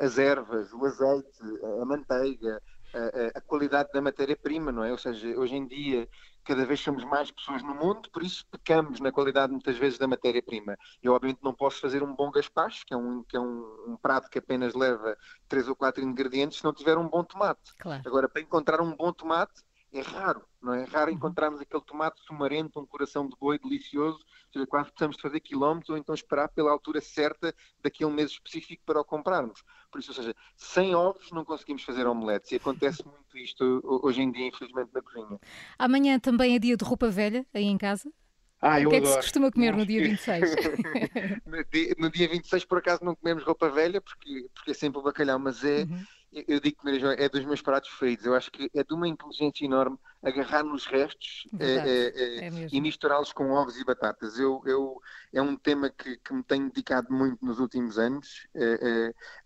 as 0.00 0.18
ervas, 0.18 0.72
o 0.72 0.84
azeite, 0.84 1.42
a 1.82 1.84
manteiga, 1.84 2.62
a, 2.92 3.38
a- 3.38 3.40
qualidade 3.42 3.90
da 3.92 4.00
matéria-prima, 4.00 4.72
não 4.72 4.82
é? 4.84 4.90
Ou 4.92 4.98
seja, 4.98 5.28
hoje 5.38 5.54
em 5.56 5.66
dia 5.66 6.08
cada 6.44 6.64
vez 6.64 6.80
somos 6.80 7.04
mais 7.04 7.30
pessoas 7.30 7.62
no 7.62 7.74
mundo, 7.74 8.10
por 8.10 8.22
isso 8.22 8.44
pecamos 8.50 8.98
na 9.00 9.12
qualidade 9.12 9.52
muitas 9.52 9.76
vezes 9.76 9.98
da 9.98 10.08
matéria-prima. 10.08 10.76
Eu 11.02 11.12
obviamente 11.12 11.42
não 11.42 11.54
posso 11.54 11.80
fazer 11.80 12.02
um 12.02 12.14
bom 12.14 12.30
gaspacho, 12.30 12.84
que 12.86 12.94
é 12.94 12.96
um, 12.96 13.22
que 13.24 13.36
é 13.36 13.40
um, 13.40 13.92
um 13.92 13.96
prato 14.00 14.28
que 14.30 14.38
apenas 14.38 14.74
leva 14.74 15.16
três 15.48 15.68
ou 15.68 15.76
quatro 15.76 16.02
ingredientes, 16.02 16.58
se 16.58 16.64
não 16.64 16.72
tiver 16.72 16.96
um 16.96 17.08
bom 17.08 17.22
tomate. 17.22 17.60
Claro. 17.78 18.02
Agora, 18.04 18.28
para 18.28 18.42
encontrar 18.42 18.80
um 18.80 18.96
bom 18.96 19.12
tomate, 19.12 19.52
é 19.92 20.00
raro, 20.00 20.44
não 20.62 20.72
é? 20.74 20.82
É 20.82 20.84
raro 20.86 21.10
encontrarmos 21.10 21.60
aquele 21.60 21.82
tomate 21.84 22.20
sumarento, 22.24 22.80
um 22.80 22.86
coração 22.86 23.28
de 23.28 23.36
boi 23.38 23.58
delicioso, 23.58 24.18
ou 24.18 24.52
seja, 24.52 24.66
quase 24.66 24.90
precisamos 24.90 25.16
de 25.16 25.22
fazer 25.22 25.40
quilómetros 25.40 25.90
ou 25.90 25.96
então 25.96 26.14
esperar 26.14 26.48
pela 26.48 26.70
altura 26.70 27.00
certa 27.00 27.54
daquele 27.82 28.10
mês 28.12 28.30
específico 28.30 28.82
para 28.84 29.00
o 29.00 29.04
comprarmos. 29.04 29.62
Por 29.90 29.98
isso, 30.00 30.10
ou 30.10 30.14
seja, 30.14 30.34
sem 30.56 30.94
ovos 30.94 31.30
não 31.32 31.44
conseguimos 31.44 31.82
fazer 31.82 32.06
omeletes 32.06 32.52
e 32.52 32.56
acontece 32.56 33.04
muito 33.06 33.36
isto 33.36 33.80
ho- 33.84 34.06
hoje 34.06 34.20
em 34.22 34.30
dia, 34.30 34.46
infelizmente, 34.46 34.90
na 34.92 35.02
cozinha. 35.02 35.38
Amanhã 35.78 36.18
também 36.18 36.54
é 36.54 36.58
dia 36.58 36.76
de 36.76 36.84
roupa 36.84 37.10
velha, 37.10 37.46
aí 37.52 37.64
em 37.64 37.78
casa? 37.78 38.12
Ah, 38.62 38.78
o 38.78 38.88
que 38.90 38.96
é 38.96 39.00
que 39.00 39.08
se 39.08 39.16
costuma 39.16 39.50
comer 39.50 39.72
no 39.74 39.86
dia 39.86 40.02
26? 40.02 40.50
no, 41.46 41.64
dia, 41.64 41.94
no 41.98 42.10
dia 42.10 42.28
26, 42.28 42.64
por 42.64 42.78
acaso, 42.78 43.02
não 43.02 43.14
comemos 43.16 43.42
roupa 43.44 43.70
velha, 43.70 44.00
porque, 44.00 44.48
porque 44.54 44.70
é 44.72 44.74
sempre 44.74 44.98
o 44.98 45.02
bacalhau, 45.02 45.38
mas 45.38 45.64
é, 45.64 45.82
Uhum. 45.84 46.06
Eu 46.32 46.60
digo 46.60 46.82
que 46.82 47.22
é 47.22 47.28
dos 47.28 47.44
meus 47.44 47.60
pratos 47.60 47.88
preferidos. 47.90 48.24
Eu 48.24 48.34
acho 48.34 48.50
que 48.50 48.70
é 48.74 48.84
de 48.84 48.94
uma 48.94 49.08
inteligência 49.08 49.64
enorme 49.64 49.98
agarrar 50.22 50.62
nos 50.62 50.86
restos 50.86 51.46
eh, 51.54 51.56
Verdade, 51.56 51.88
eh, 51.88 52.12
eh, 52.14 52.46
é 52.46 52.50
mesmo. 52.50 52.68
e 52.76 52.80
misturá-los 52.80 53.32
com 53.32 53.50
ovos 53.50 53.76
e 53.78 53.84
batatas. 53.84 54.38
Eu, 54.38 54.62
eu, 54.66 55.00
é 55.32 55.40
um 55.40 55.56
tema 55.56 55.90
que, 55.90 56.16
que 56.18 56.32
me 56.32 56.42
tenho 56.42 56.68
dedicado 56.68 57.12
muito 57.12 57.44
nos 57.44 57.58
últimos 57.58 57.98
anos, 57.98 58.46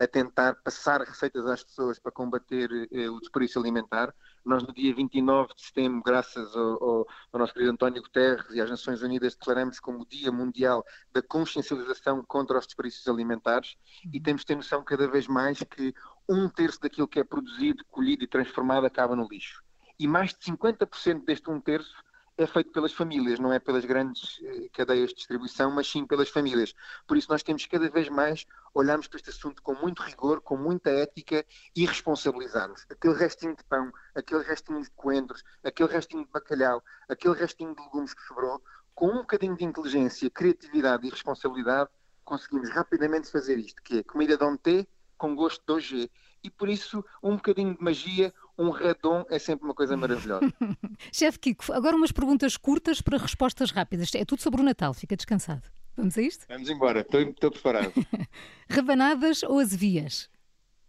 a 0.00 0.06
tentar 0.06 0.54
passar 0.56 1.00
receitas 1.00 1.46
às 1.46 1.62
pessoas 1.62 1.98
para 1.98 2.10
combater 2.10 2.70
o 3.10 3.20
desperdício 3.20 3.60
alimentar. 3.60 4.12
Nós, 4.44 4.62
no 4.62 4.74
dia 4.74 4.94
29 4.94 5.54
de 5.54 5.62
setembro, 5.62 6.02
graças 6.02 6.54
ao, 6.54 6.84
ao, 6.84 7.08
ao 7.32 7.40
nosso 7.40 7.54
querido 7.54 7.72
António 7.72 8.02
Guterres 8.02 8.44
e 8.50 8.60
às 8.60 8.68
Nações 8.68 9.00
Unidas, 9.00 9.34
declaramos 9.34 9.80
como 9.80 10.02
o 10.02 10.06
Dia 10.06 10.30
Mundial 10.30 10.84
da 11.12 11.22
Consciencialização 11.22 12.22
contra 12.26 12.58
os 12.58 12.66
Desperdícios 12.66 13.08
Alimentares 13.08 13.74
e 14.12 14.20
temos 14.20 14.42
de 14.42 14.48
ter 14.48 14.56
noção 14.56 14.84
cada 14.84 15.08
vez 15.08 15.26
mais 15.26 15.60
que 15.60 15.94
um 16.28 16.48
terço 16.48 16.80
daquilo 16.80 17.08
que 17.08 17.20
é 17.20 17.24
produzido, 17.24 17.84
colhido 17.90 18.24
e 18.24 18.28
transformado 18.28 18.86
acaba 18.86 19.14
no 19.14 19.28
lixo. 19.28 19.62
e 19.98 20.08
mais 20.08 20.30
de 20.30 20.40
50% 20.50 21.24
deste 21.24 21.48
um 21.48 21.60
terço 21.60 21.94
é 22.36 22.46
feito 22.46 22.72
pelas 22.72 22.92
famílias, 22.92 23.38
não 23.38 23.52
é 23.52 23.60
pelas 23.60 23.84
grandes 23.84 24.40
eh, 24.42 24.68
cadeias 24.72 25.10
de 25.10 25.16
distribuição, 25.16 25.70
mas 25.70 25.88
sim 25.88 26.04
pelas 26.04 26.28
famílias. 26.28 26.74
Por 27.06 27.16
isso 27.16 27.30
nós 27.30 27.44
temos 27.44 27.64
cada 27.66 27.88
vez 27.88 28.08
mais 28.08 28.44
olharmos 28.74 29.06
para 29.06 29.18
este 29.18 29.30
assunto 29.30 29.62
com 29.62 29.74
muito 29.74 30.02
rigor, 30.02 30.40
com 30.40 30.56
muita 30.56 30.90
ética 30.90 31.46
e 31.76 31.86
responsabilizarmos. 31.86 32.84
Aquele 32.90 33.14
restinho 33.14 33.54
de 33.54 33.62
pão, 33.64 33.92
aquele 34.16 34.42
restinho 34.42 34.82
de 34.82 34.90
coentros, 34.90 35.44
aquele 35.62 35.92
restinho 35.92 36.24
de 36.24 36.30
bacalhau, 36.32 36.82
aquele 37.08 37.34
restinho 37.34 37.74
de 37.74 37.80
legumes 37.82 38.12
que 38.12 38.22
sobrou, 38.22 38.60
com 38.94 39.10
um 39.10 39.18
bocadinho 39.18 39.56
de 39.56 39.64
inteligência, 39.64 40.28
criatividade 40.28 41.06
e 41.06 41.10
responsabilidade, 41.10 41.90
conseguimos 42.24 42.70
rapidamente 42.70 43.30
fazer 43.30 43.58
isto, 43.58 43.80
que 43.82 43.98
é 43.98 44.02
comida 44.02 44.36
de 44.36 44.42
ontem 44.42 44.88
com 45.16 45.34
gosto 45.34 45.64
de 45.66 45.72
hoje. 45.72 46.10
E 46.42 46.50
por 46.50 46.68
isso, 46.68 47.04
um 47.22 47.36
bocadinho 47.36 47.76
de 47.76 47.82
magia, 47.82 48.32
um 48.58 48.70
redom 48.70 49.24
é 49.30 49.38
sempre 49.38 49.64
uma 49.64 49.74
coisa 49.74 49.96
maravilhosa. 49.96 50.52
Chefe 51.12 51.38
Kiko, 51.38 51.72
agora 51.72 51.96
umas 51.96 52.12
perguntas 52.12 52.56
curtas 52.56 53.00
para 53.00 53.18
respostas 53.18 53.70
rápidas. 53.70 54.14
É 54.14 54.24
tudo 54.24 54.42
sobre 54.42 54.60
o 54.60 54.64
Natal, 54.64 54.92
fica 54.92 55.16
descansado. 55.16 55.62
Vamos 55.96 56.18
a 56.18 56.22
isto? 56.22 56.44
Vamos 56.48 56.68
embora, 56.68 57.00
estou, 57.00 57.20
estou 57.20 57.50
preparado. 57.50 57.92
rabanadas 58.68 59.42
ou 59.44 59.58
azevias? 59.58 60.28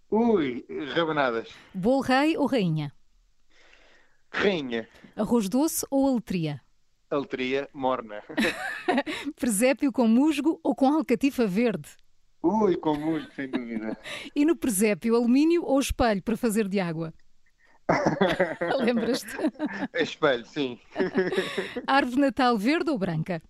Ui, 0.10 0.65
rabanadas. 0.94 1.50
Bolo 1.74 2.01
rei 2.01 2.38
ou 2.38 2.46
rainha? 2.46 2.91
Rainha. 4.29 4.88
Arroz 5.15 5.48
doce 5.48 5.86
ou 5.89 6.08
aletria? 6.08 6.62
Aletria 7.10 7.70
morna. 7.74 8.22
Presépio 9.39 9.91
com 9.91 10.08
musgo 10.08 10.60
ou 10.63 10.75
com 10.75 10.88
alcatifa 10.91 11.48
verde? 11.48 11.89
Ui, 12.45 12.77
com 12.77 12.95
musgo, 12.95 13.31
sem 13.31 13.49
dúvida. 13.49 13.97
e 14.35 14.45
no 14.45 14.55
presépio, 14.55 15.15
alumínio 15.15 15.63
ou 15.63 15.79
espelho 15.79 16.21
para 16.21 16.37
fazer 16.37 16.67
de 16.67 16.79
água? 16.79 17.11
Lembras-te? 18.79 19.35
Espelho, 19.95 20.45
sim. 20.45 20.79
Árvore 21.87 22.21
Natal 22.21 22.55
verde 22.55 22.91
ou 22.91 22.99
branca? 22.99 23.41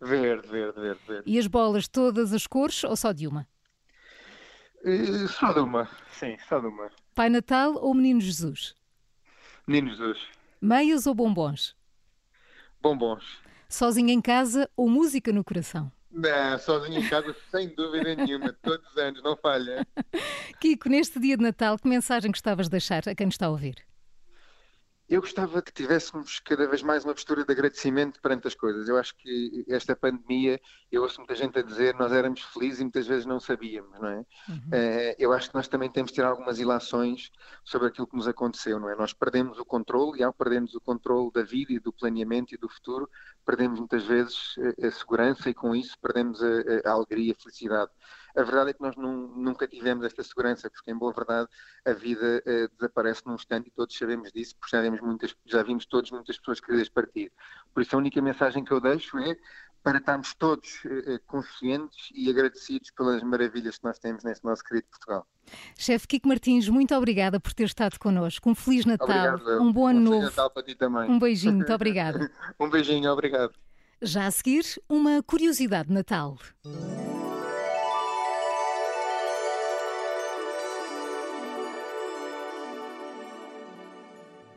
Verde, 0.00 0.48
verde, 0.48 0.80
verde, 0.80 1.00
verde. 1.06 1.22
E 1.26 1.38
as 1.38 1.46
bolas 1.46 1.86
todas 1.86 2.32
as 2.32 2.46
cores 2.46 2.82
ou 2.82 2.96
só 2.96 3.12
de 3.12 3.26
uma? 3.26 3.46
Uh, 4.82 5.28
só 5.28 5.52
de 5.52 5.60
uma, 5.60 5.90
sim, 6.10 6.38
só 6.48 6.58
de 6.60 6.66
uma. 6.66 6.90
Pai 7.14 7.28
Natal 7.28 7.74
ou 7.74 7.92
Menino 7.92 8.22
Jesus? 8.22 8.74
Menino 9.66 9.90
Jesus. 9.90 10.18
Meias 10.62 11.06
ou 11.06 11.14
bombons? 11.14 11.76
Bombons. 12.80 13.22
Sozinho 13.68 14.08
em 14.08 14.20
casa 14.22 14.70
ou 14.74 14.88
música 14.88 15.30
no 15.30 15.44
coração? 15.44 15.92
Não, 16.12 16.58
sozinho 16.58 16.98
em 16.98 17.08
casa, 17.08 17.34
sem 17.50 17.68
dúvida 17.68 18.14
nenhuma, 18.16 18.52
todos 18.62 18.84
os 18.90 18.96
anos, 18.96 19.22
não 19.22 19.36
falha. 19.36 19.86
Kiko, 20.60 20.88
neste 20.88 21.20
dia 21.20 21.36
de 21.36 21.42
Natal, 21.42 21.78
que 21.78 21.88
mensagem 21.88 22.30
gostavas 22.30 22.66
de 22.66 22.72
deixar 22.72 23.08
a 23.08 23.14
quem 23.14 23.26
nos 23.26 23.34
está 23.34 23.46
a 23.46 23.50
ouvir? 23.50 23.89
Eu 25.10 25.20
gostava 25.20 25.60
que 25.60 25.72
tivéssemos 25.72 26.38
cada 26.38 26.68
vez 26.68 26.84
mais 26.84 27.04
uma 27.04 27.12
postura 27.12 27.44
de 27.44 27.50
agradecimento 27.50 28.20
perante 28.20 28.46
as 28.46 28.54
coisas. 28.54 28.88
Eu 28.88 28.96
acho 28.96 29.12
que 29.16 29.64
esta 29.68 29.96
pandemia, 29.96 30.60
eu 30.88 31.02
ouço 31.02 31.18
muita 31.18 31.34
gente 31.34 31.58
a 31.58 31.62
dizer 31.62 31.96
nós 31.96 32.12
éramos 32.12 32.40
felizes 32.44 32.78
e 32.78 32.84
muitas 32.84 33.08
vezes 33.08 33.26
não 33.26 33.40
sabíamos, 33.40 33.98
não 33.98 34.06
é? 34.06 34.18
Uhum. 34.18 34.54
Uh, 34.54 35.14
eu 35.18 35.32
acho 35.32 35.48
que 35.48 35.56
nós 35.56 35.66
também 35.66 35.90
temos 35.90 36.12
de 36.12 36.16
ter 36.18 36.24
algumas 36.24 36.60
ilações 36.60 37.32
sobre 37.64 37.88
aquilo 37.88 38.06
que 38.06 38.14
nos 38.14 38.28
aconteceu, 38.28 38.78
não 38.78 38.88
é? 38.88 38.94
Nós 38.94 39.12
perdemos 39.12 39.58
o 39.58 39.64
controle 39.64 40.20
e 40.20 40.22
ao 40.22 40.32
perdermos 40.32 40.76
o 40.76 40.80
controle 40.80 41.32
da 41.32 41.42
vida 41.42 41.72
e 41.72 41.80
do 41.80 41.92
planeamento 41.92 42.54
e 42.54 42.56
do 42.56 42.68
futuro, 42.68 43.10
perdemos 43.44 43.80
muitas 43.80 44.04
vezes 44.04 44.54
a 44.80 44.90
segurança 44.92 45.50
e 45.50 45.54
com 45.54 45.74
isso 45.74 45.98
perdemos 46.00 46.40
a, 46.40 46.88
a 46.88 46.92
alegria 46.92 47.30
e 47.30 47.32
a 47.32 47.42
felicidade. 47.42 47.90
A 48.36 48.42
verdade 48.42 48.70
é 48.70 48.72
que 48.72 48.80
nós 48.80 48.96
não, 48.96 49.28
nunca 49.28 49.66
tivemos 49.66 50.04
esta 50.04 50.22
segurança, 50.22 50.70
porque 50.70 50.90
em 50.90 50.96
boa 50.96 51.12
verdade 51.12 51.48
a 51.84 51.92
vida 51.92 52.42
uh, 52.46 52.76
desaparece 52.76 53.22
num 53.26 53.34
instante 53.34 53.68
e 53.68 53.70
todos 53.70 53.96
sabemos 53.96 54.32
disso, 54.32 54.56
porque 54.56 54.76
já 54.76 54.82
vimos, 54.82 55.00
muitas, 55.00 55.34
já 55.46 55.62
vimos 55.62 55.86
todos 55.86 56.10
muitas 56.10 56.38
pessoas 56.38 56.60
queridas 56.60 56.88
partir. 56.88 57.32
Por 57.74 57.82
isso 57.82 57.94
a 57.94 57.98
única 57.98 58.20
mensagem 58.20 58.64
que 58.64 58.72
eu 58.72 58.80
deixo 58.80 59.18
é 59.18 59.36
para 59.82 59.98
estarmos 59.98 60.34
todos 60.34 60.84
uh, 60.84 61.18
conscientes 61.26 62.10
e 62.14 62.28
agradecidos 62.28 62.90
pelas 62.90 63.22
maravilhas 63.22 63.78
que 63.78 63.84
nós 63.84 63.98
temos 63.98 64.22
neste 64.24 64.44
nosso 64.44 64.62
querido 64.62 64.86
Portugal. 64.88 65.26
Chefe 65.78 66.06
Kiko 66.06 66.28
Martins, 66.28 66.68
muito 66.68 66.94
obrigada 66.94 67.40
por 67.40 67.52
ter 67.52 67.64
estado 67.64 67.98
connosco. 67.98 68.50
Um 68.50 68.54
Feliz 68.54 68.84
Natal, 68.84 69.08
obrigado, 69.08 69.62
um 69.62 69.72
bom 69.72 69.86
ano 69.86 70.00
um 70.00 70.02
novo. 70.02 70.16
Feliz 70.18 70.36
Natal 70.36 70.50
para 70.50 70.62
ti 70.62 70.74
também. 70.74 71.10
Um 71.10 71.18
beijinho, 71.18 71.56
muito 71.56 71.72
obrigada. 71.72 72.30
um 72.60 72.68
beijinho, 72.68 73.10
obrigado. 73.10 73.54
Já 74.02 74.26
a 74.26 74.30
seguir, 74.30 74.64
uma 74.88 75.22
curiosidade 75.22 75.88
de 75.88 75.94
Natal. 75.94 76.38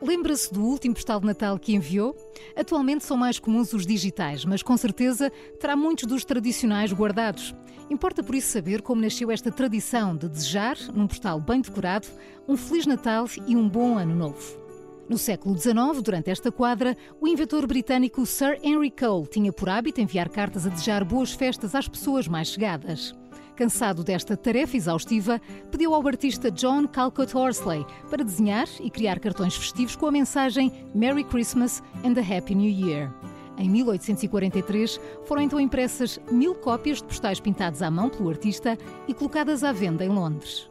Lembra-se 0.05 0.53
do 0.53 0.62
último 0.62 0.93
postal 0.93 1.22
de 1.22 1.25
Natal 1.25 1.57
que 1.57 1.74
enviou? 1.74 2.13
Atualmente 2.57 3.05
são 3.05 3.15
mais 3.15 3.39
comuns 3.39 3.72
os 3.72 3.88
digitais, 3.88 4.43
mas 4.43 4.62
com 4.62 4.75
certeza 4.75 5.31
terá 5.57 5.77
muitos 5.77 6.05
dos 6.05 6.25
tradicionais 6.25 6.91
guardados. 6.91 7.55
Importa 7.89 8.22
por 8.22 8.36
isso 8.36 8.51
saber 8.51 8.81
como 8.81 9.01
nasceu 9.01 9.31
esta 9.31 9.50
tradição 9.50 10.13
de 10.13 10.27
desejar, 10.27 10.77
num 10.93 11.07
postal 11.07 11.39
bem 11.39 11.62
decorado, 11.62 12.05
um 12.45 12.57
Feliz 12.57 12.86
Natal 12.86 13.25
e 13.48 13.55
um 13.55 13.69
bom 13.69 13.98
Ano 13.98 14.13
Novo. 14.13 14.62
No 15.07 15.17
século 15.17 15.57
XIX, 15.57 16.01
durante 16.03 16.29
esta 16.29 16.51
quadra, 16.51 16.98
o 17.22 17.25
inventor 17.25 17.65
britânico 17.65 18.25
Sir 18.25 18.60
Henry 18.62 18.91
Cole 18.91 19.27
tinha 19.27 19.53
por 19.53 19.69
hábito 19.69 20.01
enviar 20.01 20.27
cartas 20.27 20.67
a 20.67 20.69
desejar 20.69 21.05
boas 21.05 21.31
festas 21.31 21.74
às 21.75 21.88
pessoas 21.88 22.27
mais 22.27 22.50
chegadas. 22.50 23.15
Cansado 23.55 24.03
desta 24.03 24.36
tarefa 24.36 24.75
exaustiva, 24.75 25.39
pediu 25.69 25.93
ao 25.93 26.07
artista 26.07 26.50
John 26.50 26.88
Calcott 26.88 27.38
Horsley 27.38 27.86
para 28.10 28.24
desenhar 28.24 28.67
e 28.79 28.89
criar 28.89 29.19
cartões 29.19 29.55
festivos 29.55 29.95
com 29.95 30.07
a 30.07 30.12
mensagem 30.12 30.72
Merry 30.93 31.24
Christmas 31.24 31.83
and 32.03 32.19
a 32.19 32.38
Happy 32.38 32.55
New 32.55 32.69
Year. 32.69 33.13
Em 33.57 33.69
1843, 33.69 35.00
foram 35.25 35.43
então 35.43 35.60
impressas 35.60 36.19
mil 36.31 36.55
cópias 36.55 36.98
de 36.98 37.03
postais 37.03 37.39
pintados 37.39 37.83
à 37.83 37.91
mão 37.91 38.10
pelo 38.10 38.29
artista 38.29 38.75
e 39.07 39.13
colocadas 39.13 39.63
à 39.63 39.72
venda 39.72 40.03
em 40.03 40.10
Londres. 40.10 40.67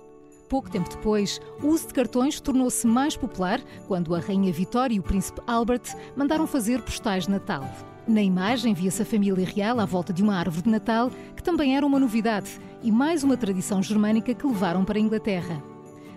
Pouco 0.48 0.68
tempo 0.68 0.90
depois, 0.90 1.40
o 1.62 1.68
uso 1.68 1.86
de 1.86 1.94
cartões 1.94 2.40
tornou-se 2.40 2.86
mais 2.86 3.16
popular 3.16 3.60
quando 3.86 4.14
a 4.14 4.18
Rainha 4.18 4.52
Vitória 4.52 4.94
e 4.94 4.98
o 4.98 5.02
Príncipe 5.02 5.40
Albert 5.46 5.96
mandaram 6.16 6.46
fazer 6.48 6.82
postais 6.82 7.26
de 7.26 7.30
Natal. 7.30 7.64
Na 8.06 8.20
imagem 8.20 8.74
via-se 8.74 9.00
a 9.00 9.06
família 9.06 9.46
real 9.46 9.78
à 9.78 9.84
volta 9.84 10.12
de 10.12 10.24
uma 10.24 10.36
árvore 10.36 10.64
de 10.64 10.70
Natal, 10.70 11.10
que 11.36 11.42
também 11.42 11.76
era 11.76 11.86
uma 11.86 12.00
novidade 12.00 12.60
e 12.82 12.90
mais 12.90 13.22
uma 13.22 13.36
tradição 13.36 13.82
germânica 13.82 14.34
que 14.34 14.46
levaram 14.46 14.84
para 14.84 14.98
a 14.98 15.00
Inglaterra. 15.00 15.62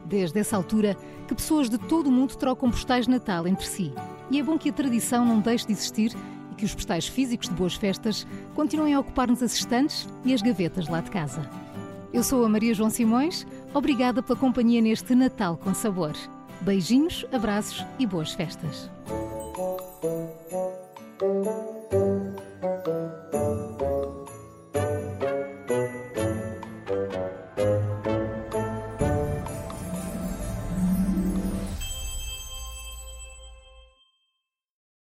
Desde 0.05 0.39
essa 0.39 0.55
altura, 0.55 0.97
que 1.27 1.35
pessoas 1.35 1.69
de 1.69 1.77
todo 1.77 2.07
o 2.07 2.11
mundo 2.11 2.35
trocam 2.35 2.69
postais 2.69 3.05
de 3.05 3.11
Natal 3.11 3.47
entre 3.47 3.65
si. 3.65 3.93
E 4.29 4.39
é 4.39 4.43
bom 4.43 4.57
que 4.57 4.69
a 4.69 4.73
tradição 4.73 5.25
não 5.25 5.39
deixe 5.39 5.65
de 5.67 5.73
existir 5.73 6.15
e 6.51 6.55
que 6.55 6.65
os 6.65 6.73
postais 6.73 7.07
físicos 7.07 7.49
de 7.49 7.55
boas 7.55 7.75
festas 7.75 8.25
continuem 8.55 8.93
a 8.93 8.99
ocupar-nos 8.99 9.41
as 9.43 9.53
estantes 9.53 10.07
e 10.23 10.33
as 10.33 10.41
gavetas 10.41 10.87
lá 10.87 11.01
de 11.01 11.11
casa. 11.11 11.47
Eu 12.13 12.23
sou 12.23 12.45
a 12.45 12.49
Maria 12.49 12.73
João 12.73 12.89
Simões, 12.89 13.45
obrigada 13.73 14.23
pela 14.23 14.39
companhia 14.39 14.81
neste 14.81 15.13
Natal 15.13 15.57
com 15.57 15.73
Sabor. 15.73 16.13
Beijinhos, 16.61 17.25
abraços 17.31 17.85
e 17.99 18.05
boas 18.05 18.31
festas. 18.31 18.89